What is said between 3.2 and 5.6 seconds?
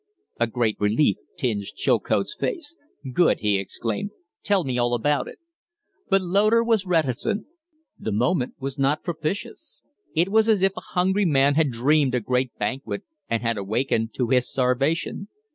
he exclaimed. "Tell me all about it."